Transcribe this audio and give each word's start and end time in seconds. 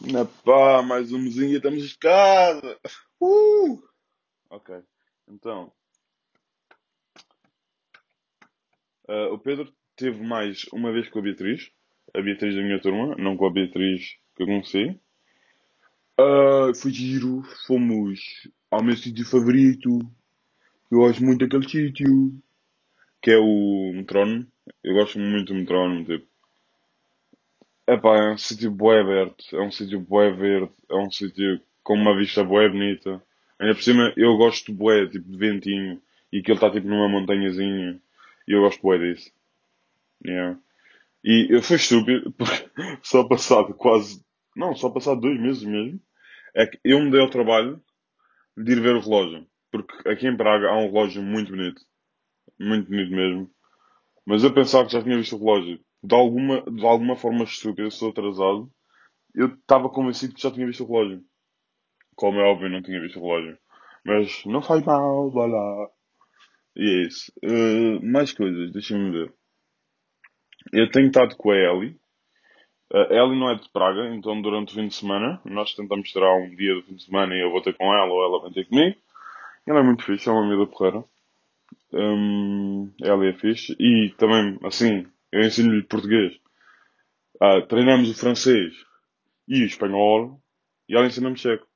Na 0.00 0.24
pá, 0.24 0.82
mais 0.82 1.12
um 1.12 1.18
mesinho 1.18 1.52
e 1.52 1.56
estamos 1.56 1.86
de 1.86 1.98
casa. 1.98 2.78
Uh! 3.20 3.82
Ok. 4.48 4.74
Então, 5.28 5.70
eh, 9.06 9.26
o 9.26 9.38
Pedro 9.38 9.70
teve 9.94 10.22
mais 10.22 10.64
uma 10.72 10.90
vez 10.90 11.08
com 11.10 11.18
a 11.18 11.22
Beatriz. 11.22 11.70
A 12.14 12.22
Beatriz 12.22 12.54
da 12.54 12.62
minha 12.62 12.80
turma, 12.80 13.14
não 13.16 13.36
com 13.36 13.46
a 13.46 13.52
Beatriz 13.52 14.16
que 14.34 14.42
eu 14.42 14.46
conheci. 14.46 14.98
Ah, 16.18 16.72
foi 16.74 16.92
giro. 16.92 17.42
Fomos 17.66 18.48
ao 18.70 18.82
meu 18.82 18.96
sítio 18.96 19.26
favorito. 19.26 19.98
Eu 20.90 20.98
gosto 21.00 21.22
muito 21.22 21.40
daquele 21.40 21.68
sítio. 21.68 22.34
Que 23.20 23.32
é 23.32 23.38
o 23.38 23.92
Metrónomo. 23.94 24.46
Eu 24.82 24.94
gosto 24.94 25.18
muito 25.18 25.52
do 25.52 25.58
Metrónomo, 25.58 26.06
tipo. 26.06 26.26
Epá, 27.92 28.16
é 28.18 28.30
um 28.32 28.38
sítio 28.38 28.70
bué 28.70 29.00
aberto. 29.00 29.44
É 29.56 29.60
um 29.60 29.70
sítio 29.72 30.00
bué 30.00 30.30
verde. 30.30 30.72
É 30.88 30.94
um 30.94 31.10
sítio 31.10 31.60
com 31.82 31.94
uma 31.94 32.16
vista 32.16 32.44
bué 32.44 32.68
bonita. 32.68 33.20
Ainda 33.58 33.74
por 33.74 33.82
cima, 33.82 34.12
eu 34.16 34.36
gosto 34.36 34.72
bué, 34.72 35.06
tipo, 35.08 35.28
de 35.28 35.36
ventinho. 35.36 36.00
E 36.32 36.38
aquilo 36.38 36.54
está, 36.54 36.70
tipo, 36.70 36.86
numa 36.86 37.08
montanhazinha. 37.08 38.00
E 38.46 38.52
eu 38.52 38.60
gosto 38.62 38.80
bué 38.80 38.96
disso. 38.98 39.32
Yeah. 40.24 40.58
E 41.24 41.48
eu 41.50 41.62
fui 41.62 41.76
estúpido, 41.76 42.32
porque 42.38 42.70
só 43.02 43.24
passado 43.24 43.74
quase... 43.74 44.24
Não, 44.56 44.76
só 44.76 44.90
passado 44.90 45.20
dois 45.20 45.40
meses 45.40 45.64
mesmo. 45.64 46.00
É 46.54 46.66
que 46.66 46.78
eu 46.84 47.00
me 47.00 47.10
dei 47.10 47.20
ao 47.20 47.30
trabalho 47.30 47.82
de 48.56 48.72
ir 48.72 48.80
ver 48.80 48.94
o 48.96 49.00
relógio. 49.00 49.46
Porque 49.72 50.08
aqui 50.08 50.28
em 50.28 50.36
Praga 50.36 50.68
há 50.68 50.78
um 50.78 50.86
relógio 50.92 51.22
muito 51.22 51.50
bonito. 51.50 51.82
Muito 52.58 52.88
bonito 52.88 53.10
mesmo. 53.12 53.50
Mas 54.24 54.44
eu 54.44 54.54
pensava 54.54 54.86
que 54.86 54.92
já 54.92 55.02
tinha 55.02 55.16
visto 55.18 55.36
o 55.36 55.40
relógio. 55.40 55.80
De 56.02 56.14
alguma, 56.14 56.62
de 56.62 56.86
alguma 56.86 57.16
forma 57.16 57.44
estúpida, 57.44 57.82
eu 57.82 57.90
sou 57.90 58.10
atrasado. 58.10 58.70
Eu 59.34 59.48
estava 59.48 59.88
convencido 59.88 60.34
que 60.34 60.42
já 60.42 60.50
tinha 60.50 60.66
visto 60.66 60.84
o 60.84 60.86
relógio. 60.86 61.22
Como 62.14 62.38
é 62.40 62.44
óbvio, 62.44 62.70
não 62.70 62.82
tinha 62.82 63.00
visto 63.00 63.18
o 63.18 63.22
relógio. 63.22 63.58
Mas 64.04 64.44
não 64.46 64.62
faz 64.62 64.84
mal, 64.84 65.30
vai 65.30 65.48
lá. 65.48 65.88
E 66.76 66.82
é 66.82 67.06
isso. 67.06 67.32
Uh, 67.44 68.04
mais 68.04 68.32
coisas, 68.32 68.72
deixa-me 68.72 69.10
ver. 69.10 69.34
Eu 70.72 70.90
tenho 70.90 71.08
estado 71.08 71.36
com 71.36 71.50
a 71.50 71.56
Ellie. 71.56 71.98
A 72.92 73.14
Ellie 73.14 73.38
não 73.38 73.50
é 73.50 73.54
de 73.54 73.68
Praga, 73.70 74.14
então 74.14 74.40
durante 74.42 74.72
o 74.72 74.74
fim 74.74 74.88
de 74.88 74.94
semana 74.94 75.40
nós 75.44 75.74
tentamos 75.74 76.10
tirar 76.10 76.34
um 76.34 76.54
dia 76.56 76.74
do 76.74 76.82
fim 76.82 76.94
de 76.94 77.04
semana 77.04 77.34
e 77.34 77.40
eu 77.40 77.50
vou 77.50 77.62
ter 77.62 77.74
com 77.76 77.94
ela 77.94 78.12
ou 78.12 78.24
ela 78.24 78.42
vai 78.42 78.52
ter 78.52 78.66
comigo. 78.66 78.96
Ela 79.66 79.80
é 79.80 79.82
muito 79.82 80.02
fixe, 80.02 80.28
é 80.28 80.32
uma 80.32 80.44
amiga 80.44 80.66
porreira. 80.66 81.04
Um, 81.92 82.92
ela 83.00 83.26
é 83.26 83.32
fixe. 83.34 83.76
E 83.78 84.12
também, 84.18 84.58
assim, 84.64 85.06
eu 85.32 85.40
ensino-lhe 85.40 85.82
português. 85.82 86.38
Ah, 87.40 87.60
treinamos 87.62 88.10
o 88.10 88.14
francês 88.14 88.74
e 89.48 89.62
o 89.62 89.66
espanhol 89.66 90.40
e 90.88 90.96
ela 90.96 91.06
ensina-me 91.06 91.36
checo. 91.36 91.66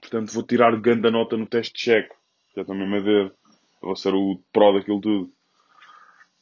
Portanto, 0.00 0.32
vou 0.32 0.42
tirar 0.42 0.80
grande 0.80 1.10
nota 1.10 1.36
no 1.36 1.46
teste 1.46 1.74
de 1.74 1.80
checo. 1.80 2.16
Já 2.54 2.62
estou 2.62 2.74
mesmo 2.74 2.96
a 2.96 3.00
ver. 3.00 3.34
Vou 3.82 3.96
ser 3.96 4.14
o 4.14 4.42
pró 4.52 4.72
daquilo 4.72 5.00
tudo. 5.00 5.32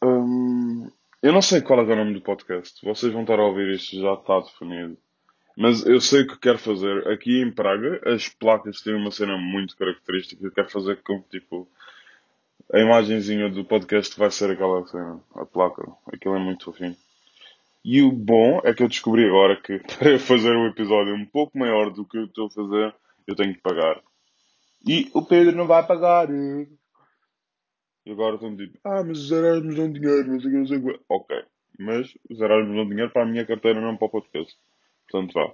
Hum, 0.02 0.90
eu 1.22 1.32
não 1.32 1.42
sei 1.42 1.60
qual 1.60 1.80
é, 1.80 1.82
é 1.82 1.92
o 1.92 1.96
nome 1.96 2.14
do 2.14 2.20
podcast. 2.20 2.84
Vocês 2.84 3.12
vão 3.12 3.22
estar 3.22 3.38
a 3.38 3.44
ouvir 3.44 3.74
isto, 3.74 4.00
já 4.00 4.14
está 4.14 4.40
definido. 4.40 4.96
Mas 5.56 5.84
eu 5.84 6.00
sei 6.00 6.22
o 6.22 6.26
que 6.28 6.38
quero 6.38 6.58
fazer. 6.58 7.08
Aqui 7.08 7.42
em 7.42 7.50
Praga, 7.50 8.00
as 8.06 8.28
placas 8.28 8.80
têm 8.80 8.94
uma 8.94 9.10
cena 9.10 9.36
muito 9.36 9.76
característica. 9.76 10.44
Eu 10.44 10.52
quero 10.52 10.70
fazer 10.70 11.02
com, 11.02 11.20
tipo, 11.22 11.68
a 12.72 12.78
imagenzinha 12.78 13.48
do 13.48 13.64
podcast 13.64 14.18
vai 14.18 14.30
ser 14.30 14.50
aquela 14.50 14.86
cena. 14.86 15.20
A 15.34 15.44
placa. 15.44 15.90
Aquilo 16.12 16.36
é 16.36 16.38
muito 16.38 16.64
fofinho. 16.64 16.96
E 17.84 18.02
o 18.02 18.12
bom 18.12 18.60
é 18.64 18.74
que 18.74 18.82
eu 18.82 18.88
descobri 18.88 19.24
agora 19.24 19.60
que 19.60 19.78
para 19.96 20.18
fazer 20.18 20.54
um 20.54 20.66
episódio 20.66 21.14
um 21.14 21.24
pouco 21.24 21.58
maior 21.58 21.90
do 21.90 22.04
que 22.04 22.18
eu 22.18 22.24
estou 22.24 22.46
a 22.46 22.50
fazer, 22.50 22.94
eu 23.26 23.34
tenho 23.34 23.54
que 23.54 23.60
pagar. 23.60 24.02
E 24.86 25.10
o 25.14 25.22
Pedro 25.24 25.56
não 25.56 25.66
vai 25.66 25.86
pagar. 25.86 26.28
E 26.30 26.68
agora 28.10 28.34
estão 28.34 28.56
tipo, 28.56 28.78
ah, 28.84 29.02
mas 29.02 29.18
os 29.18 29.30
Erasmus 29.30 29.74
dão 29.74 29.92
dinheiro, 29.92 30.28
não 30.28 30.40
sei 30.40 30.48
o 30.48 30.52
que, 30.52 30.58
não 30.58 30.66
sei. 30.66 31.00
Ok, 31.08 31.44
mas 31.78 32.14
os 32.28 32.40
Erasmus 32.40 32.76
dão 32.76 32.88
dinheiro 32.88 33.10
para 33.10 33.22
a 33.22 33.26
minha 33.26 33.46
carteira, 33.46 33.80
não 33.80 33.96
para 33.96 34.06
o 34.06 34.10
podcast. 34.10 34.56
Portanto, 35.10 35.32
vá. 35.32 35.52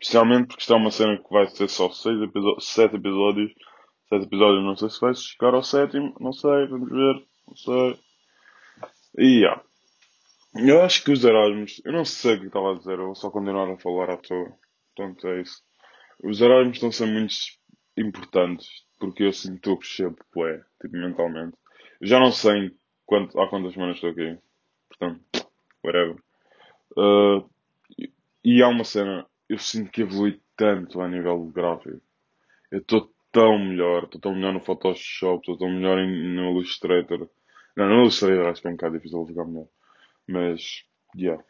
Especialmente 0.00 0.48
porque 0.48 0.60
isto 0.60 0.72
é 0.72 0.76
uma 0.76 0.90
cena 0.90 1.18
que 1.18 1.30
vai 1.30 1.46
ser 1.48 1.68
só 1.68 1.90
seis 1.90 2.20
episódios, 2.22 2.68
sete 2.68 2.96
episódios. 2.96 3.52
Sete 4.08 4.24
episódios, 4.24 4.64
não 4.64 4.76
sei 4.76 4.88
se 4.88 5.00
vai 5.00 5.14
chegar 5.14 5.54
ao 5.54 5.62
sétimo, 5.62 6.14
não 6.18 6.32
sei, 6.32 6.66
vamos 6.66 6.88
ver, 6.88 7.26
não 7.46 7.56
sei. 7.56 8.00
E, 9.18 9.40
yeah. 9.40 9.62
Eu 10.54 10.82
acho 10.82 11.04
que 11.04 11.12
os 11.12 11.22
Erasmus, 11.24 11.82
eu 11.84 11.92
não 11.92 12.06
sei 12.06 12.36
o 12.36 12.40
que 12.40 12.46
estava 12.46 12.72
a 12.72 12.78
dizer, 12.78 12.98
eu 12.98 13.06
vou 13.06 13.14
só 13.14 13.30
continuar 13.30 13.70
a 13.70 13.76
falar 13.76 14.10
à 14.10 14.16
toa. 14.16 14.50
Portanto, 14.96 15.28
é 15.28 15.42
isso. 15.42 15.62
Os 16.24 16.40
Erasmus 16.40 16.76
estão 16.76 16.88
a 16.88 16.92
ser 16.92 17.06
muito 17.06 17.34
importantes, 17.98 18.68
porque 18.98 19.24
eu 19.24 19.32
sinto 19.32 19.76
que 19.76 19.86
crescer, 19.86 20.14
bué, 20.34 20.64
tipo, 20.80 20.96
mentalmente. 20.96 21.56
Já 22.00 22.18
não 22.18 22.32
sei 22.32 22.74
quanto, 23.04 23.38
há 23.38 23.46
quantas 23.48 23.74
semanas 23.74 23.96
estou 23.96 24.10
aqui. 24.10 24.38
Portanto, 24.88 25.20
whatever. 25.84 26.16
Uh, 26.96 27.48
e 28.42 28.62
há 28.62 28.68
uma 28.68 28.84
cena, 28.84 29.26
eu 29.48 29.58
sinto 29.58 29.90
que 29.90 30.00
evolui 30.00 30.40
tanto 30.56 31.00
a 31.02 31.08
nível 31.08 31.44
gráfico. 31.54 32.00
Eu 32.70 32.78
estou 32.78 33.12
tão 33.32 33.58
melhor, 33.58 34.04
estou 34.04 34.20
tão 34.20 34.34
melhor 34.34 34.52
no 34.52 34.60
Photoshop, 34.60 35.40
estou 35.40 35.58
tão 35.58 35.70
melhor 35.70 35.98
em, 35.98 36.34
no 36.34 36.52
Illustrator. 36.52 37.28
Não, 37.76 37.88
no 37.88 38.02
Illustrator 38.02 38.46
acho 38.46 38.60
que 38.62 38.68
é 38.68 38.70
um 38.70 38.74
bocado 38.74 38.96
difícil 38.96 39.26
ficar 39.26 39.44
melhor. 39.44 39.68
Mas, 40.26 40.84
yeah. 41.16 41.42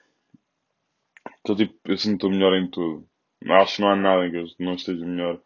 Estou 1.36 1.56
tipo, 1.56 1.74
eu 1.84 1.96
sinto 1.96 2.30
melhor 2.30 2.54
em 2.54 2.70
tudo. 2.70 3.08
Acho 3.48 3.76
que 3.76 3.82
não 3.82 3.90
há 3.90 3.96
nada 3.96 4.26
em 4.26 4.30
que 4.30 4.36
eu 4.36 4.46
não 4.58 4.74
esteja 4.74 5.04
melhor 5.04 5.40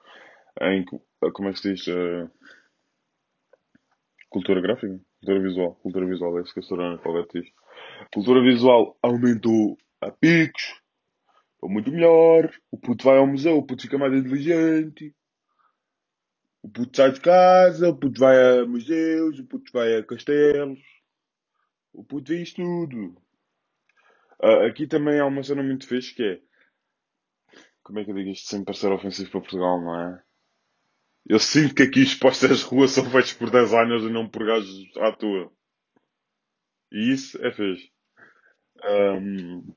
em, 0.61 0.85
como 1.33 1.49
é 1.49 1.53
que 1.53 1.61
se 1.61 1.73
diz? 1.73 1.87
Uh, 1.87 2.31
cultura 4.29 4.61
gráfica? 4.61 5.01
Cultura 5.21 5.41
visual. 5.41 5.75
Cultura 5.77 6.07
visual, 6.07 6.39
é 6.39 6.43
isso 6.43 6.53
que 6.53 6.59
eu 6.59 6.63
estou 6.63 6.81
a 6.81 6.99
falar 6.99 7.27
disto. 7.33 7.53
Cultura 8.13 8.43
visual 8.43 8.99
aumentou 9.03 9.79
a 10.01 10.11
picos. 10.11 10.81
Estou 11.55 11.71
muito 11.71 11.91
melhor. 11.91 12.53
O 12.71 12.79
puto 12.79 13.05
vai 13.05 13.19
ao 13.19 13.27
museu, 13.27 13.57
o 13.57 13.67
puto 13.67 13.83
fica 13.83 13.99
mais 13.99 14.13
inteligente. 14.13 15.15
O 16.63 16.69
puto 16.71 16.97
sai 16.97 17.13
de 17.13 17.21
casa, 17.21 17.89
o 17.89 17.97
puto 17.99 18.21
vai 18.21 18.61
a 18.61 18.65
museus, 18.65 19.39
o 19.39 19.47
puto 19.47 19.73
vai 19.73 19.97
a 19.97 20.05
castelos. 20.05 20.79
O 21.93 22.05
puto 22.05 22.29
vê 22.29 22.43
isto 22.43 22.63
tudo. 22.63 23.21
Uh, 24.41 24.67
aqui 24.69 24.87
também 24.87 25.19
há 25.19 25.27
uma 25.27 25.43
cena 25.43 25.63
muito 25.63 25.87
fixe 25.87 26.15
que 26.15 26.23
é. 26.23 26.41
Como 27.83 27.99
é 27.99 28.05
que 28.05 28.11
eu 28.11 28.15
digo 28.15 28.31
isto 28.31 28.49
sem 28.49 28.65
parecer 28.65 28.93
ofensivo 28.93 29.31
para 29.31 29.41
Portugal, 29.41 29.81
não 29.81 30.01
é? 30.01 30.23
Eu 31.27 31.39
sinto 31.39 31.75
que 31.75 31.83
aqui 31.83 32.03
os 32.03 32.15
postes 32.15 32.63
ruas 32.63 32.93
são 32.93 33.05
feitos 33.11 33.33
por 33.33 33.51
designers 33.51 34.05
e 34.05 34.11
não 34.11 34.29
por 34.29 34.45
gajos 34.47 34.97
à 34.99 35.13
toa. 35.13 35.53
E 36.93 37.13
isso 37.13 37.45
é 37.45 37.53
fixe. 37.53 37.91
Um, 38.85 39.75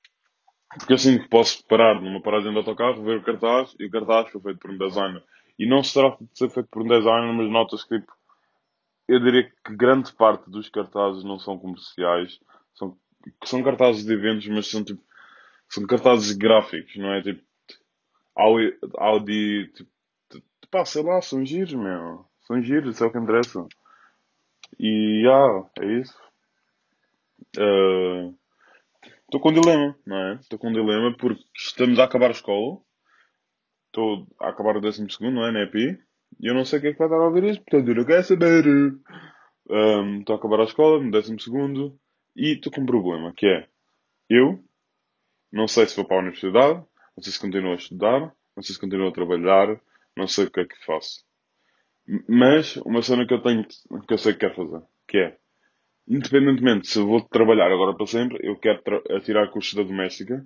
porque 0.78 0.94
eu 0.94 0.98
sinto 0.98 1.24
que 1.24 1.30
posso 1.30 1.66
parar 1.68 2.02
numa 2.02 2.22
paragem 2.22 2.52
de 2.52 2.58
autocarro, 2.58 3.04
ver 3.04 3.18
o 3.18 3.24
cartaz 3.24 3.76
e 3.80 3.86
o 3.86 3.92
cartaz 3.92 4.32
foi 4.32 4.42
feito 4.42 4.60
por 4.60 4.72
um 4.72 4.78
designer. 4.78 5.24
E 5.58 5.66
não 5.66 5.84
se 5.84 5.94
trata 5.94 6.24
de 6.24 6.38
ser 6.38 6.50
feito 6.50 6.70
por 6.70 6.84
um 6.84 6.88
designer, 6.88 7.34
mas 7.34 7.50
notas 7.50 7.84
que 7.84 8.00
tipo, 8.00 8.14
eu 9.08 9.20
diria 9.20 9.44
que 9.44 9.76
grande 9.76 10.12
parte 10.14 10.50
dos 10.50 10.70
cartazes 10.70 11.24
não 11.24 11.40
são 11.40 11.58
comerciais, 11.58 12.40
são, 12.74 12.98
são 13.44 13.64
cartazes 13.64 14.04
de 14.04 14.14
eventos, 14.14 14.48
mas 14.48 14.68
são 14.70 14.84
tipo, 14.84 15.02
são 15.70 15.86
cartazes 15.86 16.32
gráficos, 16.36 16.96
não 16.98 17.14
é? 17.14 17.22
Tipo, 17.22 17.42
Audi, 18.98 19.68
tipo, 19.74 19.90
Pá, 20.76 20.84
sei 20.84 21.04
lá, 21.04 21.22
são 21.22 21.46
giros, 21.46 21.74
meu. 21.74 22.26
São 22.42 22.62
giros, 22.62 23.00
é 23.00 23.06
o 23.06 23.12
que 23.12 23.18
interessa. 23.18 23.66
E, 24.78 25.24
ah, 25.26 25.70
é 25.80 25.86
isso. 26.02 26.18
Estou 27.54 29.40
uh, 29.40 29.40
com 29.40 29.50
um 29.52 29.54
dilema, 29.54 29.98
não 30.06 30.18
é? 30.18 30.34
Estou 30.36 30.60
com 30.60 30.68
um 30.68 30.74
dilema 30.74 31.16
porque 31.16 31.42
estamos 31.56 31.98
a 31.98 32.04
acabar 32.04 32.28
a 32.28 32.32
escola. 32.32 32.82
Estou 33.96 34.28
a 34.42 34.50
acabar 34.50 34.76
o 34.76 34.82
12 34.82 35.10
segundo, 35.10 35.36
não 35.36 35.48
é? 35.48 35.54
Na 35.54 35.64
EPI. 35.64 35.98
E 36.42 36.48
eu 36.48 36.54
não 36.54 36.66
sei 36.66 36.80
o 36.80 36.82
que 36.82 36.88
é 36.90 36.92
que 36.92 37.00
vai 37.00 37.08
dar 37.08 37.16
a 37.16 37.28
ouvir 37.28 37.46
isto, 37.46 37.64
portanto 37.64 37.88
eu 37.88 37.96
não 37.96 38.04
quero 38.04 38.24
saber. 38.26 38.66
Estou 39.70 40.04
um, 40.04 40.24
a 40.28 40.36
acabar 40.36 40.60
a 40.60 40.66
escola, 40.66 41.02
no 41.02 41.10
12 41.10 41.40
segundo. 41.40 41.98
E 42.36 42.56
estou 42.56 42.74
com 42.74 42.82
um 42.82 42.86
problema, 42.86 43.34
que 43.34 43.48
é... 43.48 43.70
Eu 44.30 44.62
não 45.50 45.66
sei 45.66 45.88
se 45.88 45.96
vou 45.96 46.04
para 46.04 46.18
a 46.18 46.20
universidade, 46.20 46.84
não 47.16 47.24
sei 47.24 47.32
se 47.32 47.40
continuo 47.40 47.72
a 47.72 47.76
estudar, 47.76 48.20
não 48.54 48.64
sei 48.64 48.76
se 48.76 48.82
continuo 48.82 49.08
a 49.08 49.14
trabalhar, 49.14 49.80
não 50.18 50.28
sei 50.28 50.44
o 50.44 50.52
que 50.52 50.60
é 50.60 50.66
que 50.66 50.86
faço. 50.86 51.24
Mas, 52.28 52.76
uma 52.78 53.02
cena 53.02 53.26
que 53.26 53.34
eu 53.34 53.42
tenho, 53.42 53.66
que 53.66 54.14
eu 54.14 54.18
sei 54.18 54.34
que 54.34 54.40
quero 54.40 54.56
fazer, 54.56 54.86
que 55.08 55.20
é, 55.20 55.38
independentemente 56.06 56.90
se 56.90 57.00
eu 57.00 57.08
vou 57.08 57.22
trabalhar 57.22 57.72
agora 57.72 57.96
para 57.96 58.08
sempre, 58.08 58.40
eu 58.46 58.58
quero 58.58 58.82
tirar 59.22 59.50
cursos 59.52 59.74
da 59.74 59.84
doméstica. 59.84 60.46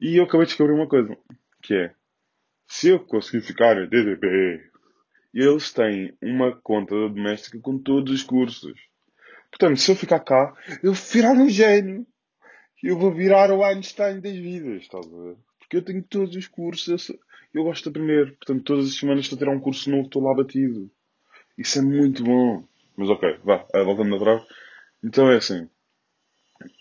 E 0.00 0.16
eu 0.16 0.24
acabei 0.24 0.46
de 0.46 0.52
descobrir 0.52 0.72
uma 0.72 0.88
coisa, 0.88 1.14
que 1.62 1.74
é, 1.74 1.94
se 2.66 2.88
eu 2.88 3.00
conseguir 3.00 3.44
ficar 3.44 3.76
em 3.76 3.88
DDP, 3.88 4.70
eles 5.32 5.72
têm 5.72 6.16
uma 6.22 6.56
conta 6.56 6.94
doméstica 6.94 7.58
com 7.60 7.78
todos 7.78 8.12
os 8.12 8.22
cursos. 8.22 8.78
Portanto, 9.50 9.78
se 9.78 9.90
eu 9.90 9.96
ficar 9.96 10.20
cá, 10.20 10.54
eu 10.82 10.92
vou 10.92 11.04
virar 11.12 11.32
um 11.32 11.48
gênio. 11.48 12.06
Eu 12.82 12.98
vou 12.98 13.12
virar 13.12 13.50
o 13.50 13.64
Einstein 13.64 14.20
das 14.20 14.36
vidas, 14.36 14.82
estás 14.82 15.06
a 15.06 15.10
ver? 15.10 15.36
Porque 15.58 15.76
eu 15.78 15.82
tenho 15.82 16.02
todos 16.02 16.36
os 16.36 16.46
cursos, 16.46 17.08
eu, 17.08 17.18
eu 17.54 17.64
gosto 17.64 17.84
de 17.84 17.88
aprender. 17.88 18.36
Portanto, 18.36 18.62
todas 18.64 18.86
as 18.86 18.94
semanas 18.94 19.24
estou 19.24 19.36
a 19.36 19.38
tirar 19.38 19.52
um 19.52 19.60
curso 19.60 19.90
novo, 19.90 20.06
estou 20.06 20.22
lá 20.22 20.34
batido. 20.34 20.90
Isso 21.56 21.78
é 21.78 21.82
muito 21.82 22.22
bom. 22.22 22.64
Mas 22.96 23.08
ok, 23.08 23.38
vá, 23.44 23.66
eh, 23.74 23.82
voltando 23.82 24.16
atrás. 24.16 24.42
Então 25.02 25.30
é 25.30 25.36
assim, 25.36 25.68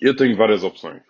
eu 0.02 0.16
tenho 0.16 0.36
várias 0.36 0.64
opções. 0.64 1.02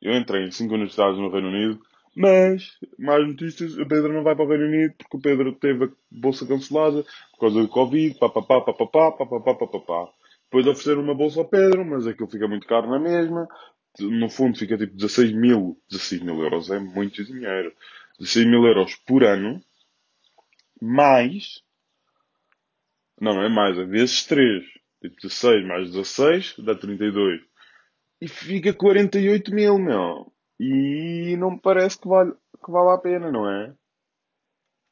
Eu 0.00 0.14
entrei 0.14 0.46
em 0.46 0.50
cinco 0.50 0.74
universidades 0.74 1.18
no 1.18 1.30
Reino 1.30 1.48
Unido, 1.48 1.80
mas, 2.14 2.76
mais 2.98 3.26
notícias, 3.26 3.78
o 3.78 3.86
Pedro 3.86 4.12
não 4.12 4.22
vai 4.22 4.34
para 4.34 4.44
o 4.44 4.48
Reino 4.48 4.66
Unido 4.66 4.94
porque 4.98 5.16
o 5.16 5.20
Pedro 5.20 5.52
teve 5.52 5.84
a 5.84 5.88
bolsa 6.10 6.46
cancelada 6.46 7.04
por 7.32 7.40
causa 7.40 7.62
do 7.62 7.68
Covid, 7.68 8.18
papapá, 8.18 8.60
papapá, 8.60 9.12
papapá, 9.12 9.54
papapá. 9.54 10.12
Depois 10.44 10.66
ofereceram 10.66 11.02
uma 11.02 11.14
bolsa 11.14 11.38
ao 11.38 11.48
Pedro, 11.48 11.84
mas 11.84 12.06
aquilo 12.06 12.28
fica 12.28 12.48
muito 12.48 12.66
caro 12.66 12.90
na 12.90 12.98
mesma. 12.98 13.48
No 14.00 14.28
fundo 14.28 14.58
fica 14.58 14.76
tipo 14.76 14.96
16 14.96 15.32
mil, 15.32 15.80
16 15.88 16.22
mil 16.22 16.40
euros, 16.42 16.70
é 16.70 16.78
muito 16.80 17.24
dinheiro. 17.24 17.72
16 18.18 18.46
mil 18.46 18.64
euros 18.66 18.96
por 19.06 19.22
ano, 19.22 19.62
mais, 20.80 21.62
não, 23.20 23.34
não 23.34 23.42
é 23.42 23.48
mais, 23.48 23.78
é 23.78 23.84
vezes 23.84 24.24
3. 24.24 24.64
Tipo 25.00 25.16
16 25.22 25.64
mais 25.66 25.90
16 25.90 26.56
dá 26.58 26.74
32. 26.74 27.40
E 28.20 28.28
fica 28.28 28.72
48 28.74 29.54
mil, 29.54 29.78
meu. 29.78 30.32
E 30.62 31.38
não 31.38 31.52
me 31.52 31.58
parece 31.58 31.98
que 31.98 32.06
vale, 32.06 32.34
que 32.62 32.70
vale 32.70 32.90
a 32.90 32.98
pena, 32.98 33.32
não 33.32 33.50
é? 33.50 33.74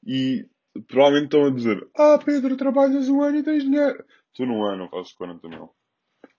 E 0.07 0.49
provavelmente 0.87 1.27
estão 1.27 1.45
a 1.45 1.51
dizer: 1.51 1.87
Ah, 1.95 2.19
Pedro, 2.25 2.57
trabalhas 2.57 3.07
um 3.11 3.21
ano 3.21 3.37
e 3.37 3.43
tens 3.43 3.65
dinheiro. 3.65 4.03
Tu 4.33 4.47
num 4.47 4.65
ano 4.65 4.89
fazes 4.89 5.13
40 5.13 5.47
mil. 5.47 5.75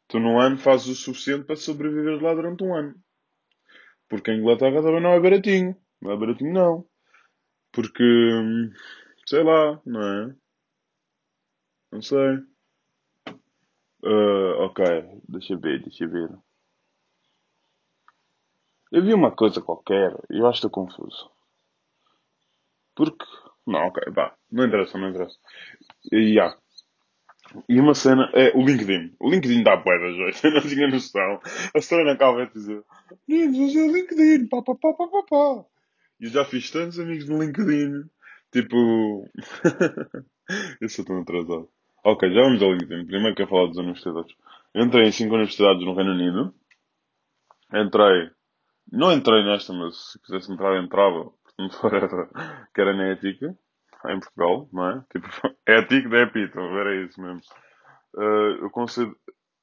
Tu 0.08 0.20
num 0.20 0.40
ano 0.40 0.58
fazes 0.58 0.88
o 0.88 0.96
suficiente 0.96 1.46
para 1.46 1.56
sobreviver 1.56 2.20
lá 2.20 2.34
durante 2.34 2.64
um 2.64 2.74
ano. 2.74 2.96
Porque 4.08 4.32
a 4.32 4.36
Inglaterra 4.36 4.82
também 4.82 5.02
não 5.02 5.12
é 5.12 5.20
baratinho. 5.20 5.78
Não 6.02 6.12
é 6.12 6.18
baratinho, 6.18 6.54
não. 6.54 6.86
Porque, 7.72 8.04
hum, 8.04 8.72
sei 9.28 9.44
lá, 9.44 9.80
não 9.86 10.02
é? 10.02 10.36
Não 11.92 12.02
sei. 12.02 12.40
Ah, 14.04 14.66
ok, 14.66 14.84
deixa 15.28 15.56
ver, 15.56 15.84
deixa 15.84 16.08
ver. 16.08 16.30
Eu 18.92 19.04
vi 19.04 19.14
uma 19.14 19.32
coisa 19.32 19.62
qualquer 19.62 20.16
e 20.30 20.40
eu 20.40 20.48
acho 20.48 20.62
que 20.62 20.68
estou 20.68 20.86
confuso. 20.86 21.30
Porque. 22.96 23.26
Não, 23.66 23.80
ok, 23.88 24.04
vá. 24.12 24.36
Não 24.52 24.66
interessa, 24.66 24.98
não 24.98 25.10
interessa. 25.10 25.38
E 26.12 26.40
há. 26.40 26.58
E 27.68 27.80
uma 27.80 27.94
cena 27.94 28.30
é 28.34 28.52
o 28.56 28.66
LinkedIn. 28.66 29.16
O 29.20 29.30
LinkedIn 29.30 29.64
dá 29.64 29.76
bué 29.76 29.98
da 29.98 30.12
jeito. 30.12 30.42
Não 30.54 30.62
tinha 30.62 30.88
noção. 30.88 31.40
A 31.74 31.82
Serena 31.82 32.16
de 32.16 32.54
dizer: 32.54 32.84
Meninos, 33.28 33.58
hoje 33.58 33.80
é 33.80 33.88
LinkedIn. 33.88 34.48
Pá, 34.48 34.62
pá, 34.62 34.76
pá, 34.76 34.94
pá, 34.94 35.08
pá, 35.08 35.24
pá. 35.28 35.66
E 36.20 36.26
eu 36.26 36.30
já 36.30 36.46
fiz 36.46 36.70
tantos 36.70 37.00
amigos 37.00 37.28
no 37.28 37.42
LinkedIn. 37.42 38.04
Tipo. 38.52 39.28
eu 40.82 40.90
sou 40.90 41.06
tão 41.06 41.22
atrasado. 41.22 41.70
Ok, 42.04 42.32
já 42.32 42.42
vamos 42.42 42.62
ao 42.62 42.74
LinkedIn. 42.74 43.06
Primeiro 43.06 43.36
quero 43.36 43.50
falar 43.50 43.68
dos 43.68 43.78
universidades. 43.78 44.36
Eu 44.74 44.86
entrei 44.86 45.08
em 45.08 45.12
5 45.12 45.34
universidades 45.34 45.84
no 45.84 45.96
Reino 45.96 46.12
Unido. 46.12 46.54
Entrei. 47.74 48.30
Não 48.92 49.12
entrei 49.12 49.44
nesta, 49.44 49.72
mas 49.74 50.12
se 50.12 50.20
quisesse 50.22 50.52
entrar, 50.52 50.82
entrava. 50.82 51.32
Portanto, 51.44 51.78
forever. 51.78 52.30
Que 52.74 52.82
era 52.82 52.94
na 52.94 53.08
ética. 53.10 53.58
Em 54.08 54.20
Portugal, 54.20 54.70
não 54.72 54.90
é? 54.90 55.04
Tipo, 55.12 55.28
ético 55.68 56.10
da 56.10 56.22
Epito. 56.22 56.60
Era 56.60 57.06
isso 57.06 57.22
mesmo. 57.22 57.42
Uh, 58.16 58.64
eu 58.64 58.70
concedo. 58.70 59.16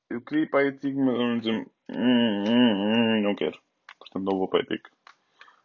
Eu 0.08 0.20
queria 0.20 0.44
ir 0.44 0.50
para 0.50 0.60
a 0.60 0.68
ética, 0.68 0.96
mas. 0.96 1.46
Hum, 1.46 1.66
hum, 1.90 2.44
hum, 2.48 3.22
não 3.22 3.34
quero. 3.34 3.58
Portanto, 3.98 4.24
não 4.24 4.38
vou 4.38 4.48
para 4.48 4.60
a 4.60 4.62
ética. 4.62 4.90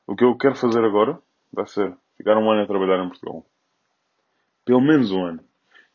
O 0.07 0.15
que 0.15 0.23
eu 0.23 0.37
quero 0.37 0.55
fazer 0.55 0.83
agora 0.83 1.21
vai 1.53 1.67
ser 1.67 1.95
ficar 2.17 2.37
um 2.37 2.49
ano 2.49 2.63
a 2.63 2.67
trabalhar 2.67 3.03
em 3.03 3.09
Portugal. 3.09 3.45
Pelo 4.65 4.81
menos 4.81 5.11
um 5.11 5.25
ano. 5.25 5.43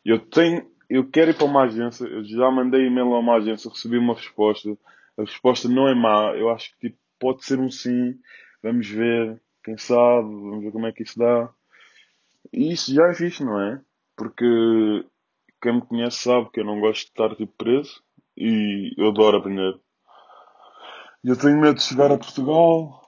Eu 0.05 0.19
tenho. 0.19 0.69
Eu 0.89 1.09
quero 1.09 1.31
ir 1.31 1.33
para 1.33 1.45
uma 1.45 1.63
agência. 1.63 2.05
Eu 2.05 2.23
já 2.23 2.49
mandei 2.49 2.85
e-mail 2.85 3.13
a 3.13 3.19
uma 3.19 3.35
agência, 3.35 3.69
recebi 3.69 3.97
uma 3.97 4.13
resposta. 4.13 4.69
A 5.17 5.21
resposta 5.21 5.67
não 5.67 5.87
é 5.87 5.95
má. 5.95 6.33
Eu 6.35 6.49
acho 6.49 6.71
que 6.77 6.89
tipo, 6.89 6.99
pode 7.19 7.45
ser 7.45 7.59
um 7.59 7.69
sim. 7.69 8.19
Vamos 8.61 8.87
ver. 8.87 9.41
Quem 9.63 9.77
sabe? 9.77 10.27
Vamos 10.27 10.63
ver 10.63 10.71
como 10.71 10.87
é 10.87 10.91
que 10.91 11.03
isso 11.03 11.19
dá. 11.19 11.49
E 12.53 12.71
isso 12.71 12.93
já 12.93 13.07
é 13.07 13.13
fixe, 13.13 13.43
não 13.43 13.59
é? 13.59 13.81
Porque 14.15 14.45
quem 15.61 15.75
me 15.75 15.81
conhece 15.81 16.17
sabe 16.19 16.49
que 16.51 16.59
eu 16.59 16.65
não 16.65 16.79
gosto 16.79 17.05
de 17.05 17.09
estar 17.09 17.35
tipo 17.35 17.53
preso 17.57 18.01
e 18.35 18.93
eu 18.97 19.09
adoro 19.09 19.37
aprender. 19.37 19.79
E 21.23 21.29
eu 21.29 21.37
tenho 21.37 21.59
medo 21.59 21.75
de 21.75 21.83
chegar 21.83 22.11
a 22.11 22.17
Portugal, 22.17 23.01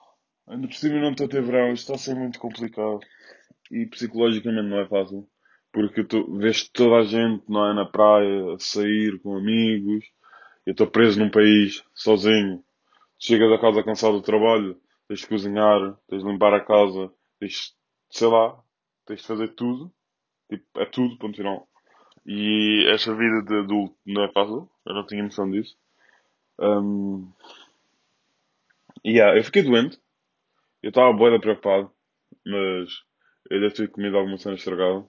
ainda 0.47 0.67
por 0.67 0.75
cima 0.75 0.99
não 0.99 1.11
estou 1.11 1.27
a 1.27 1.29
ter 1.29 1.41
verão, 1.41 1.71
isto 1.71 1.83
está 1.83 1.95
a 1.95 1.97
ser 1.97 2.15
muito 2.15 2.39
complicado. 2.39 2.99
E 3.71 3.85
psicologicamente 3.85 4.67
não 4.67 4.79
é 4.79 4.87
fácil. 4.87 5.27
Porque 5.71 6.03
tu 6.03 6.37
vês 6.37 6.67
toda 6.67 6.97
a 6.97 7.03
gente, 7.03 7.43
não 7.47 7.69
é, 7.69 7.73
na 7.73 7.85
praia, 7.85 8.53
a 8.53 8.59
sair 8.59 9.19
com 9.21 9.37
amigos. 9.37 10.03
Eu 10.65 10.71
estou 10.71 10.87
preso 10.87 11.19
num 11.19 11.29
país, 11.29 11.83
sozinho. 11.93 12.63
Chegas 13.19 13.51
a 13.51 13.59
casa 13.59 13.83
cansado 13.83 14.13
do 14.13 14.21
trabalho, 14.21 14.79
tens 15.07 15.19
de 15.19 15.27
cozinhar, 15.27 15.97
tens 16.07 16.23
de 16.23 16.29
limpar 16.29 16.53
a 16.53 16.63
casa, 16.63 17.11
tens, 17.39 17.75
sei 18.09 18.27
lá, 18.27 18.57
tens 19.05 19.21
de 19.21 19.27
fazer 19.27 19.49
tudo. 19.49 19.91
Tipo, 20.49 20.79
é 20.79 20.85
tudo, 20.85 21.17
ponto 21.17 21.35
final. 21.35 21.67
E 22.25 22.85
esta 22.89 23.13
vida 23.13 23.41
de 23.43 23.59
adulto 23.59 23.95
não 24.05 24.23
é 24.23 24.31
fácil. 24.31 24.69
Eu 24.85 24.93
não 24.93 25.05
tinha 25.05 25.23
noção 25.23 25.49
disso. 25.49 25.77
Um, 26.59 27.31
e 29.03 29.11
yeah, 29.13 29.37
eu 29.37 29.43
fiquei 29.43 29.63
doente. 29.63 29.99
Eu 30.81 30.89
estava 30.89 31.11
boeda 31.13 31.39
preocupado. 31.39 31.91
Mas 32.45 33.03
eu 33.49 33.59
devo 33.59 33.73
ter 33.73 33.89
comido 33.89 34.17
alguma 34.17 34.37
cena 34.37 34.55
estragada. 34.55 35.05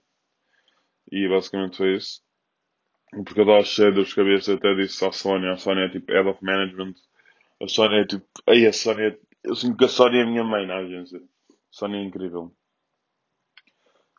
E 1.11 1.27
basicamente 1.27 1.77
foi 1.77 1.95
isso. 1.95 2.21
Porque 3.11 3.39
eu 3.39 3.43
estava 3.43 3.63
cheio 3.63 3.89
de 3.89 3.95
dores 3.95 4.09
de 4.09 4.15
cabeça. 4.15 4.53
Até 4.53 4.75
disse 4.75 5.05
à 5.05 5.11
Sónia. 5.11 5.51
A 5.53 5.57
Sónia 5.57 5.85
é 5.85 5.89
tipo 5.89 6.11
Head 6.11 6.27
of 6.27 6.43
Management. 6.43 6.95
A 7.61 7.67
Sónia 7.67 8.01
é 8.01 8.05
tipo... 8.05 8.25
Aí 8.47 8.65
a 8.65 8.73
Sónia... 8.73 9.19
Eu 9.43 9.55
sinto 9.55 9.77
que 9.77 9.85
a 9.85 9.87
Sónia 9.87 10.21
é 10.21 10.23
a 10.23 10.27
minha 10.27 10.43
mãe 10.43 10.65
na 10.65 10.77
agência. 10.77 11.21
Sónia 11.69 11.97
é 11.97 12.03
incrível. 12.03 12.51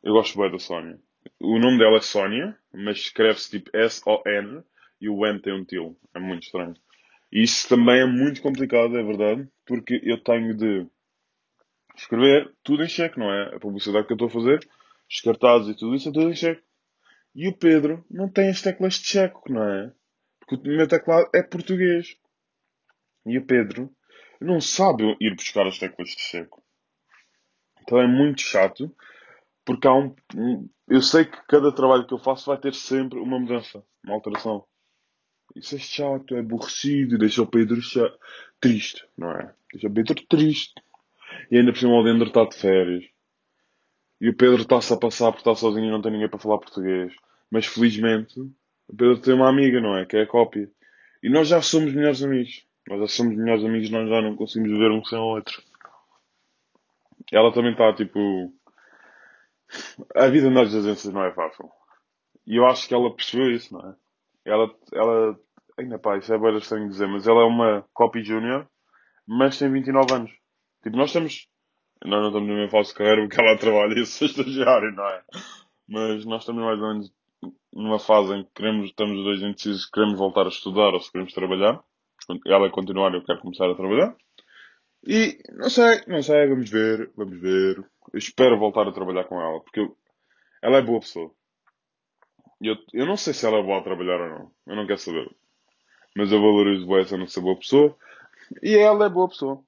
Eu 0.02 0.12
gosto 0.14 0.38
bem 0.38 0.50
da 0.50 0.58
Sónia. 0.58 0.98
O 1.40 1.58
nome 1.58 1.78
dela 1.78 1.96
é 1.96 2.00
Sónia, 2.00 2.56
mas 2.72 2.98
escreve-se 2.98 3.50
tipo 3.50 3.76
S-O-N 3.76 4.62
e 5.00 5.08
o 5.08 5.26
N 5.26 5.40
tem 5.40 5.52
um 5.52 5.64
til. 5.64 5.98
É 6.14 6.20
muito 6.20 6.44
estranho. 6.44 6.74
E 7.32 7.42
isso 7.42 7.68
também 7.68 8.00
é 8.00 8.06
muito 8.06 8.42
complicado, 8.42 8.96
é 8.96 9.02
verdade, 9.02 9.48
porque 9.66 10.00
eu 10.04 10.22
tenho 10.22 10.56
de 10.56 10.86
escrever 11.96 12.52
tudo 12.62 12.84
em 12.84 12.88
cheque, 12.88 13.18
não 13.18 13.32
é? 13.32 13.54
A 13.54 13.60
publicidade 13.60 14.06
que 14.06 14.12
eu 14.12 14.16
estou 14.16 14.28
a 14.28 14.30
fazer, 14.30 14.58
os 15.10 15.20
cartazes 15.20 15.68
e 15.68 15.76
tudo 15.76 15.94
isso 15.94 16.08
é 16.08 16.12
tudo 16.12 16.30
em 16.30 16.34
cheque. 16.34 16.62
E 17.34 17.48
o 17.48 17.56
Pedro 17.56 18.04
não 18.10 18.28
tem 18.28 18.50
as 18.50 18.60
teclas 18.60 18.94
de 18.94 19.06
checo, 19.06 19.50
não 19.50 19.64
é? 19.64 19.92
Porque 20.40 20.56
o 20.56 20.76
meu 20.76 20.86
teclado 20.86 21.28
é 21.34 21.42
português. 21.42 22.16
E 23.26 23.36
o 23.38 23.44
Pedro 23.44 23.90
não 24.40 24.60
sabe 24.60 25.16
ir 25.20 25.34
buscar 25.34 25.66
as 25.66 25.78
teclas 25.78 26.10
de 26.10 26.20
checo. 26.20 26.62
Então 27.82 28.00
é 28.00 28.06
muito 28.06 28.40
chato 28.40 28.94
porque 29.64 29.88
há 29.88 29.94
um, 29.94 30.14
Eu 30.88 31.02
sei 31.02 31.24
que 31.26 31.38
cada 31.48 31.72
trabalho 31.74 32.06
que 32.06 32.14
eu 32.14 32.18
faço 32.18 32.46
vai 32.46 32.58
ter 32.60 32.74
sempre 32.74 33.18
uma 33.20 33.38
mudança, 33.40 33.84
uma 34.04 34.14
alteração. 34.14 34.64
Isso 35.56 35.76
é 35.76 35.78
chato, 35.78 36.36
é 36.36 36.40
aborrecido, 36.40 37.18
deixa 37.18 37.42
o 37.42 37.46
Pedro 37.46 37.80
cha- 37.82 38.12
triste, 38.60 39.06
não 39.16 39.30
é? 39.32 39.54
Deixa 39.72 39.88
o 39.88 39.94
Pedro 39.94 40.14
triste. 40.28 40.74
E 41.50 41.58
ainda 41.58 41.72
por 41.72 41.78
cima 41.80 41.94
o 41.94 42.02
Leandro 42.02 42.28
está 42.28 42.44
de 42.46 42.56
férias. 42.56 43.04
E 44.20 44.28
o 44.30 44.34
Pedro 44.36 44.62
está-se 44.62 44.92
a 44.92 44.96
passar 44.96 45.32
por 45.32 45.38
estar 45.38 45.54
sozinho 45.54 45.86
e 45.86 45.90
não 45.90 46.00
tem 46.00 46.12
ninguém 46.12 46.28
para 46.28 46.38
falar 46.38 46.58
português. 46.58 47.12
Mas 47.50 47.66
felizmente, 47.66 48.40
o 48.40 48.96
Pedro 48.96 49.20
tem 49.20 49.34
uma 49.34 49.48
amiga, 49.50 49.80
não 49.80 49.96
é? 49.96 50.06
Que 50.06 50.16
é 50.16 50.22
a 50.22 50.26
cópia. 50.26 50.70
E 51.22 51.28
nós 51.28 51.48
já 51.48 51.60
somos 51.60 51.92
melhores 51.92 52.22
amigos. 52.22 52.64
Nós 52.88 53.00
já 53.00 53.06
somos 53.08 53.36
melhores 53.36 53.64
amigos, 53.64 53.90
nós 53.90 54.08
já 54.08 54.20
não 54.20 54.36
conseguimos 54.36 54.72
viver 54.72 54.90
um 54.90 55.04
sem 55.04 55.18
o 55.18 55.22
outro. 55.22 55.62
Ela 57.32 57.52
também 57.52 57.72
está 57.72 57.92
tipo. 57.94 58.52
A 60.14 60.26
vida 60.28 60.50
nas 60.50 60.74
agências 60.74 61.12
não 61.12 61.24
é 61.24 61.32
fácil. 61.32 61.70
E 62.46 62.56
eu 62.56 62.66
acho 62.66 62.86
que 62.88 62.94
ela 62.94 63.14
percebeu 63.14 63.50
isso, 63.50 63.72
não 63.72 63.90
é? 63.90 63.94
Ela, 64.44 64.74
ela, 64.92 65.40
ainda 65.78 65.98
pá, 65.98 66.18
isso 66.18 66.32
é 66.34 66.38
bem 66.38 66.56
estranho 66.58 66.88
dizer, 66.88 67.06
mas 67.06 67.26
ela 67.26 67.42
é 67.42 67.44
uma 67.44 67.86
copy 67.94 68.22
junior, 68.22 68.68
mas 69.26 69.58
tem 69.58 69.70
29 69.70 70.12
anos. 70.12 70.30
Tipo, 70.82 70.96
nós 70.96 71.10
estamos, 71.10 71.48
nós 72.04 72.20
não 72.20 72.28
estamos 72.28 72.48
na 72.48 72.54
mesma 72.54 72.70
fase 72.70 72.88
de 72.88 72.94
carreira 72.96 73.22
porque 73.22 73.40
ela 73.40 73.56
trabalha 73.58 73.94
e 73.94 73.98
eu 73.98 74.02
estagiário, 74.02 74.92
não 74.92 75.08
é? 75.08 75.22
Mas 75.88 76.24
nós 76.26 76.42
estamos 76.42 76.62
mais 76.64 76.80
ou 76.80 76.88
menos 76.88 77.12
numa 77.72 77.98
fase 77.98 78.34
em 78.34 78.44
que 78.44 78.50
queremos, 78.54 78.86
estamos 78.86 79.18
os 79.18 79.24
dois 79.24 79.42
indecisos, 79.42 79.88
queremos 79.88 80.18
voltar 80.18 80.44
a 80.44 80.48
estudar 80.48 80.92
ou 80.92 81.00
se 81.00 81.10
queremos 81.10 81.32
trabalhar. 81.32 81.82
Ela 82.46 82.70
continuar, 82.70 83.14
eu 83.14 83.24
quero 83.24 83.40
começar 83.40 83.70
a 83.70 83.74
trabalhar. 83.74 84.16
E 85.06 85.38
não 85.54 85.70
sei, 85.70 86.02
não 86.08 86.22
sei, 86.22 86.48
vamos 86.48 86.70
ver, 86.70 87.10
vamos 87.16 87.40
ver. 87.40 87.78
Eu 88.12 88.18
espero 88.18 88.58
voltar 88.58 88.88
a 88.88 88.92
trabalhar 88.92 89.24
com 89.26 89.40
ela, 89.40 89.60
porque 89.62 89.80
eu- 89.80 89.96
ela 90.62 90.78
é 90.78 90.82
boa 90.82 91.00
pessoa. 91.00 91.32
Eu, 92.62 92.76
eu 92.94 93.04
não 93.04 93.16
sei 93.18 93.34
se 93.34 93.44
ela 93.44 93.58
é 93.58 93.62
boa 93.62 93.80
a 93.80 93.82
trabalhar 93.82 94.18
ou 94.20 94.28
não. 94.30 94.52
Eu 94.66 94.76
não 94.76 94.86
quero 94.86 94.98
saber. 94.98 95.30
Mas 96.16 96.32
eu 96.32 96.40
valorizo 96.42 96.86
bem 96.88 97.00
essa 97.00 97.16
não 97.18 97.26
boa 97.42 97.58
pessoa. 97.58 97.96
E 98.62 98.76
ela 98.76 99.06
é 99.06 99.10
boa 99.10 99.28
pessoa. 99.28 99.64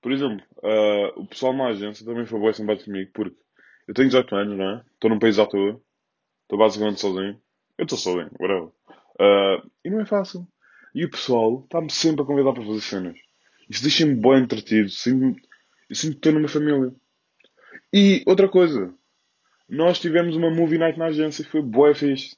Por 0.00 0.12
exemplo, 0.12 0.44
ah, 0.62 1.12
o 1.16 1.26
pessoal 1.26 1.52
na 1.52 1.68
agência 1.68 2.04
também 2.06 2.26
foi 2.26 2.40
bem 2.40 2.52
simpático 2.52 2.86
comigo, 2.86 3.10
porque 3.12 3.36
eu 3.88 3.94
tenho 3.94 4.08
18 4.08 4.34
anos, 4.36 4.56
não 4.56 4.70
é? 4.70 4.84
Estou 4.94 5.10
num 5.10 5.18
país 5.18 5.38
à 5.38 5.46
toa, 5.46 5.80
estou 6.42 6.58
basicamente 6.58 7.00
sozinho. 7.00 7.40
Eu 7.78 7.84
estou 7.84 7.98
sozinho, 7.98 8.30
whatever. 8.40 8.70
Ah, 9.20 9.62
e 9.84 9.90
não 9.90 10.00
é 10.00 10.06
fácil. 10.06 10.46
E 10.94 11.04
o 11.04 11.10
pessoal 11.10 11.62
está-me 11.64 11.90
sempre 11.90 12.22
a 12.22 12.24
convidar 12.24 12.52
para 12.52 12.64
fazer 12.64 12.80
cenas. 12.80 13.18
Isso 13.68 13.82
deixa-me 13.82 14.14
bem 14.14 14.42
entretido. 14.42 14.88
Sinto, 14.88 15.40
eu 15.88 15.96
sinto 15.96 16.12
que 16.12 16.18
estou 16.18 16.32
numa 16.32 16.48
família. 16.48 16.94
E 17.92 18.22
outra 18.26 18.48
coisa, 18.48 18.94
nós 19.68 19.98
tivemos 19.98 20.36
uma 20.36 20.50
movie 20.50 20.78
night 20.78 20.98
na 20.98 21.06
agência 21.06 21.42
e 21.42 21.44
foi 21.44 21.62
bué 21.62 21.94
fixe. 21.94 22.36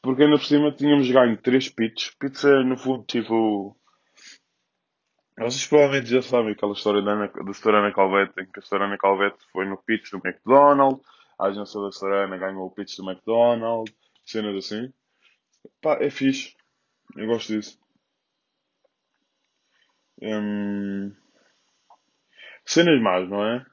Porque 0.00 0.22
ainda 0.22 0.36
por 0.36 0.44
cima 0.44 0.72
tínhamos 0.72 1.10
ganho 1.10 1.36
3 1.36 1.68
pits. 1.68 2.10
Pits 2.18 2.44
é 2.44 2.64
no 2.64 2.76
fundo 2.76 3.04
tipo. 3.04 3.76
Vocês 5.38 5.66
provavelmente 5.66 6.10
já 6.10 6.22
sabem 6.22 6.52
aquela 6.52 6.72
história 6.72 7.02
da, 7.02 7.12
Ana, 7.12 7.28
da 7.28 7.52
Sorana 7.52 7.92
Calvete, 7.92 8.32
em 8.40 8.46
que 8.46 8.58
a 8.58 8.62
Sorana 8.62 8.98
Calvete 8.98 9.38
foi 9.50 9.66
no 9.66 9.76
pitch 9.76 10.10
do 10.10 10.20
McDonald's, 10.24 11.02
a 11.38 11.46
agência 11.46 11.80
da 11.80 11.90
Sorana 11.90 12.36
ganhou 12.36 12.66
o 12.66 12.70
pitch 12.70 12.96
do 12.96 13.10
McDonald's, 13.10 13.94
cenas 14.24 14.56
assim. 14.56 14.92
Pá, 15.80 15.96
é 16.00 16.10
fixe. 16.10 16.54
Eu 17.16 17.26
gosto 17.26 17.52
disso. 17.52 17.78
Hum, 20.22 21.14
cenas 22.64 23.00
más, 23.00 23.28
não 23.28 23.44
é? 23.44 23.64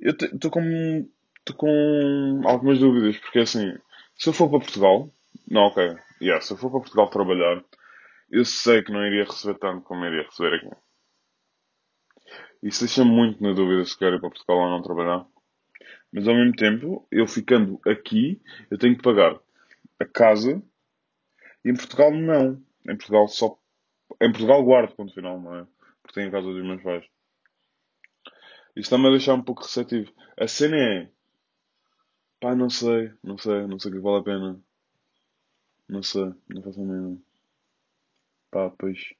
Eu 0.00 0.12
estou 0.12 0.50
com, 0.50 1.08
tô 1.44 1.54
com 1.54 2.42
algumas 2.46 2.78
dúvidas, 2.78 3.18
porque 3.18 3.40
assim, 3.40 3.74
se 4.16 4.28
eu 4.28 4.32
for 4.32 4.48
para 4.50 4.60
Portugal, 4.60 5.12
não, 5.48 5.62
ok, 5.64 5.96
yeah, 6.22 6.40
se 6.40 6.52
eu 6.52 6.56
for 6.56 6.70
para 6.70 6.80
Portugal 6.80 7.10
trabalhar, 7.10 7.64
eu 8.30 8.44
sei 8.44 8.82
que 8.82 8.92
não 8.92 9.06
iria 9.06 9.24
receber 9.24 9.58
tanto 9.58 9.82
como 9.84 10.04
iria 10.04 10.24
receber 10.24 10.56
aqui. 10.56 10.70
Isso 12.62 12.80
deixa-me 12.80 13.10
muito 13.10 13.42
na 13.42 13.52
dúvida 13.52 13.84
se 13.84 13.98
quero 13.98 14.16
ir 14.16 14.20
para 14.20 14.30
Portugal 14.30 14.58
ou 14.58 14.70
não 14.70 14.82
trabalhar. 14.82 15.26
Mas 16.12 16.26
ao 16.28 16.34
mesmo 16.34 16.54
tempo, 16.54 17.06
eu 17.10 17.26
ficando 17.26 17.80
aqui, 17.86 18.40
eu 18.70 18.78
tenho 18.78 18.96
que 18.96 19.02
pagar 19.02 19.38
a 20.00 20.04
casa 20.06 20.62
e 21.64 21.70
em 21.70 21.74
Portugal 21.74 22.10
não. 22.12 22.62
Em 22.88 22.96
Portugal 22.96 23.28
só. 23.28 23.58
Em 24.20 24.30
Portugal 24.30 24.62
guardo, 24.62 24.94
ponto 24.94 25.14
final, 25.14 25.40
não 25.40 25.56
é? 25.56 25.66
Porque 26.02 26.14
tenho 26.14 26.28
a 26.28 26.32
casa 26.32 26.46
dos 26.46 26.62
meus 26.62 26.82
pais. 26.82 27.04
Isso 28.76 28.86
está-me 28.86 29.06
a 29.06 29.10
deixar 29.10 29.34
um 29.34 29.42
pouco 29.42 29.62
receptivo. 29.62 30.12
A 30.38 30.46
cena 30.48 30.76
é. 30.76 31.10
Pá, 32.40 32.54
não 32.54 32.68
sei, 32.68 33.12
não 33.22 33.38
sei, 33.38 33.66
não 33.66 33.78
sei 33.78 33.90
o 33.90 33.94
que 33.94 34.00
vale 34.00 34.18
a 34.18 34.22
pena. 34.22 34.60
Não 35.88 36.02
sei, 36.02 36.32
não 36.48 36.62
faço 36.62 36.80
a 36.80 36.84
mínima. 36.84 37.18
Pá, 38.50 38.70
pois. 38.70 39.14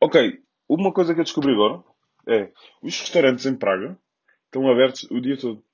Ok, 0.00 0.42
uma 0.68 0.92
coisa 0.92 1.14
que 1.14 1.20
eu 1.20 1.24
descobri 1.24 1.52
agora 1.52 1.82
é: 2.26 2.52
os 2.82 2.98
restaurantes 3.00 3.46
em 3.46 3.56
Praga 3.56 3.98
estão 4.44 4.68
abertos 4.70 5.04
o 5.10 5.20
dia 5.20 5.36
todo. 5.38 5.64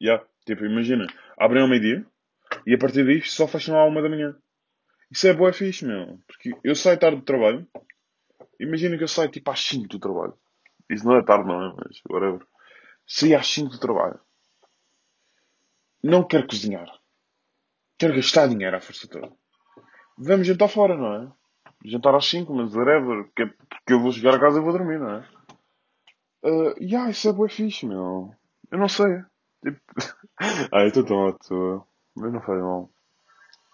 Já, 0.00 0.24
tipo, 0.44 0.64
imagina, 0.64 1.06
abrem 1.38 1.62
ao 1.62 1.68
meio-dia 1.68 2.04
e 2.66 2.74
a 2.74 2.78
partir 2.78 3.04
daí 3.04 3.22
só 3.22 3.46
fecham 3.46 3.78
à 3.78 3.84
uma 3.84 4.02
da 4.02 4.08
manhã. 4.08 4.36
Isso 5.12 5.28
é 5.28 5.34
boa 5.34 5.52
fixe, 5.52 5.84
meu. 5.84 6.18
Porque 6.26 6.56
eu 6.64 6.74
saio 6.74 6.98
tarde 6.98 7.18
do 7.18 7.22
trabalho. 7.22 7.68
Imagina 8.58 8.96
que 8.96 9.04
eu 9.04 9.08
saio 9.08 9.30
tipo 9.30 9.50
às 9.50 9.60
5 9.60 9.86
do 9.86 9.98
trabalho. 9.98 10.32
Isso 10.88 11.04
não 11.04 11.16
é 11.16 11.22
tarde, 11.22 11.46
não 11.46 11.62
é? 11.62 11.74
Mas, 11.76 12.00
whatever. 12.08 12.46
Saí 13.06 13.34
às 13.34 13.46
5 13.46 13.68
do 13.72 13.78
trabalho. 13.78 14.18
Não 16.02 16.26
quero 16.26 16.46
cozinhar. 16.46 16.88
Quero 17.98 18.14
gastar 18.14 18.48
dinheiro 18.48 18.74
à 18.74 18.80
força 18.80 19.06
toda. 19.06 19.30
Vamos 20.16 20.46
jantar 20.46 20.68
fora, 20.68 20.96
não 20.96 21.14
é? 21.14 21.32
Jantar 21.84 22.14
às 22.14 22.24
5, 22.24 22.54
mas 22.54 22.74
whatever. 22.74 23.24
Porque, 23.24 23.46
porque 23.68 23.92
eu 23.92 24.00
vou 24.00 24.12
chegar 24.12 24.34
a 24.34 24.40
casa 24.40 24.60
e 24.60 24.62
vou 24.62 24.72
dormir, 24.72 24.98
não 24.98 25.10
é? 25.10 25.28
Uh, 26.42 26.82
yeah, 26.82 27.10
isso 27.10 27.28
é 27.28 27.32
boa 27.34 27.50
fixe, 27.50 27.84
meu. 27.84 28.34
Eu 28.70 28.78
não 28.78 28.88
sei. 28.88 29.22
Tipo... 29.62 29.80
ah, 30.72 30.80
eu 30.80 30.88
estou 30.88 31.04
tão. 31.04 31.86
Mas 32.16 32.32
não 32.32 32.40
faz 32.40 32.60
mal. 32.62 32.90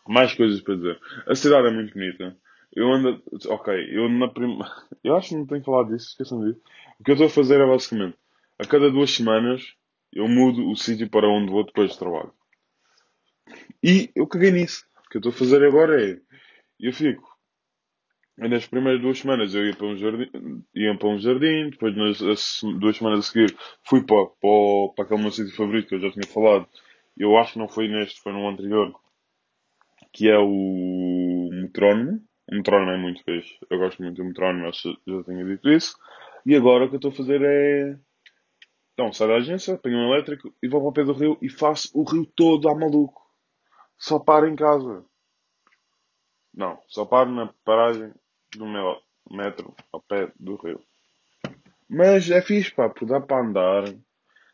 Mais 0.08 0.34
coisas 0.34 0.60
para 0.62 0.76
dizer. 0.76 1.00
A 1.26 1.34
cidade 1.34 1.68
é 1.68 1.70
muito 1.70 1.92
bonita. 1.92 2.34
Eu 2.74 2.90
ando. 2.90 3.22
Ok, 3.46 3.74
eu 3.90 4.08
na 4.08 4.28
primeira. 4.28 4.64
Eu 5.04 5.16
acho 5.16 5.28
que 5.28 5.36
não 5.36 5.46
tenho 5.46 5.62
falado 5.62 5.92
disso, 5.92 6.08
esqueçam 6.08 6.40
disso. 6.44 6.60
O 6.98 7.04
que 7.04 7.10
eu 7.10 7.14
estou 7.14 7.26
a 7.28 7.30
fazer 7.30 7.60
é 7.60 7.66
basicamente. 7.66 8.16
A 8.58 8.66
cada 8.66 8.90
duas 8.90 9.10
semanas 9.10 9.74
eu 10.12 10.26
mudo 10.26 10.68
o 10.68 10.76
sítio 10.76 11.08
para 11.08 11.28
onde 11.28 11.50
vou 11.50 11.64
depois 11.64 11.92
de 11.92 11.98
trabalho. 11.98 12.32
E 13.82 14.10
eu 14.14 14.26
caguei 14.26 14.50
nisso. 14.50 14.84
O 15.06 15.08
que 15.10 15.16
eu 15.16 15.20
estou 15.20 15.32
a 15.32 15.34
fazer 15.34 15.64
agora 15.64 16.02
é. 16.02 16.18
Eu 16.80 16.92
fico. 16.92 17.28
Nas 18.36 18.66
primeiras 18.66 19.02
duas 19.02 19.18
semanas 19.18 19.54
eu 19.54 19.66
ia 19.66 19.74
para 19.74 19.86
um 19.86 19.96
jardim, 19.96 20.64
ia 20.74 20.96
para 20.96 21.08
um 21.08 21.18
jardim 21.18 21.70
depois 21.70 21.96
nas 21.96 22.18
duas 22.78 22.96
semanas 22.96 23.18
a 23.18 23.22
seguir 23.22 23.56
fui 23.82 24.04
para, 24.04 24.26
para, 24.26 24.94
para 24.94 25.04
aquele 25.04 25.22
meu 25.22 25.32
sítio 25.32 25.54
favorito 25.56 25.88
que 25.88 25.96
eu 25.96 26.00
já 26.00 26.10
tinha 26.10 26.26
falado. 26.26 26.66
Eu 27.16 27.36
acho 27.36 27.54
que 27.54 27.58
não 27.58 27.68
foi 27.68 27.88
neste, 27.88 28.20
foi 28.20 28.32
no 28.32 28.48
anterior, 28.48 28.94
que 30.12 30.28
é 30.28 30.38
o 30.38 31.50
Metrónomo. 31.52 32.22
O 32.50 32.56
Metrónomo 32.56 32.90
é 32.92 32.96
muito 32.96 33.22
fixe. 33.24 33.58
Eu 33.68 33.78
gosto 33.78 34.02
muito 34.02 34.16
do 34.16 34.24
Metrónomo, 34.24 34.70
que 34.72 34.98
já 35.06 35.24
tinha 35.24 35.44
dito 35.44 35.68
isso. 35.68 35.96
E 36.46 36.54
agora 36.56 36.84
o 36.84 36.88
que 36.88 36.94
eu 36.94 36.98
estou 36.98 37.10
a 37.10 37.14
fazer 37.14 37.42
é. 37.42 37.98
Então, 38.94 39.12
saio 39.12 39.30
da 39.30 39.36
agência, 39.36 39.74
apanho 39.74 39.98
um 39.98 40.12
elétrico 40.12 40.52
e 40.62 40.68
vou 40.68 40.80
para 40.80 40.88
o 40.88 40.92
pé 40.92 41.04
do 41.04 41.12
rio 41.12 41.38
e 41.40 41.48
faço 41.48 41.90
o 41.94 42.02
rio 42.02 42.26
todo 42.26 42.68
à 42.68 42.74
maluco. 42.74 43.22
Só 43.96 44.18
paro 44.18 44.48
em 44.48 44.56
casa. 44.56 45.04
Não, 46.54 46.80
só 46.88 47.04
paro 47.04 47.30
na 47.30 47.52
paragem 47.64 48.12
do 48.56 48.66
meu 48.66 48.96
metro 49.30 49.74
ao 49.92 50.00
pé 50.00 50.32
do 50.38 50.56
rio. 50.56 50.80
Mas 51.88 52.30
é 52.30 52.42
fixe, 52.42 52.74
pá, 52.74 52.88
porque 52.88 53.06
dá 53.06 53.20
para 53.20 53.44
andar. 53.44 53.84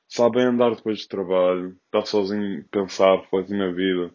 Sabem 0.09 0.45
andar 0.45 0.75
depois 0.75 0.99
de 0.99 1.09
trabalho. 1.09 1.77
Estar 1.87 2.07
sozinho, 2.07 2.65
pensar, 2.71 3.17
refletir 3.17 3.57
na 3.57 3.73
vida. 3.73 4.15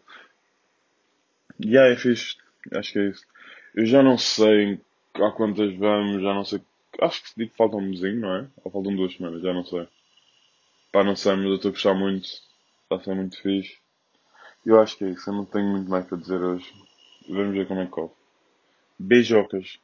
Yeah, 1.64 1.92
é 1.92 1.96
fixe. 1.96 2.36
Acho 2.72 2.92
que 2.92 2.98
é 2.98 3.08
isso. 3.10 3.24
Eu 3.74 3.86
já 3.86 4.02
não 4.02 4.18
sei 4.18 4.80
há 5.14 5.30
quantas 5.32 5.72
vamos, 5.76 6.22
já 6.22 6.34
não 6.34 6.44
sei. 6.44 6.60
Acho 7.00 7.22
que 7.22 7.30
digo 7.36 7.50
que 7.52 7.56
falta 7.56 7.76
um 7.76 7.82
mesinho, 7.82 8.20
não 8.20 8.36
é? 8.36 8.48
Ou 8.64 8.70
faltam 8.72 8.96
duas 8.96 9.14
semanas, 9.14 9.42
já 9.42 9.52
não 9.54 9.64
sei. 9.64 9.86
Pá, 10.92 11.02
não 11.02 11.16
sei, 11.16 11.34
mas 11.34 11.46
eu 11.46 11.54
estou 11.56 11.70
a 11.70 11.72
gostar 11.72 11.94
muito. 11.94 12.26
Está 12.26 12.96
a 12.96 13.00
ser 13.00 13.14
muito 13.16 13.40
fixe. 13.42 13.78
Eu 14.66 14.80
acho 14.80 14.96
que 14.98 15.04
é 15.04 15.10
isso. 15.10 15.30
Eu 15.30 15.34
não 15.34 15.44
tenho 15.46 15.68
muito 15.68 15.90
mais 15.90 16.06
para 16.06 16.18
dizer 16.18 16.42
hoje. 16.42 16.72
Vamos 17.28 17.54
ver 17.54 17.66
como 17.68 17.80
é 17.80 17.86
que 17.86 17.92
corre. 17.92 18.12
Beijocas. 18.98 19.78